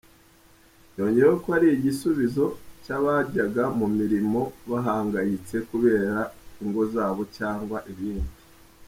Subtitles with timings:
[0.97, 2.45] Yongeyeho ko ari igisubizo
[2.83, 6.17] cy’abajyaga mu mirimo bahangayitse kubera
[6.63, 8.29] ingo zabo cyangwa ibindi.